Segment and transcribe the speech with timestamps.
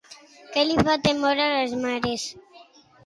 [0.53, 2.29] Què li fa temor a les mares?